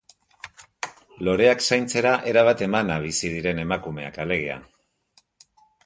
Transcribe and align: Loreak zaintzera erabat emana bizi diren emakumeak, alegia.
Loreak 1.27 1.61
zaintzera 1.65 2.15
erabat 2.33 2.65
emana 2.69 2.99
bizi 3.07 3.33
diren 3.37 3.65
emakumeak, 3.69 4.21
alegia. 4.27 4.61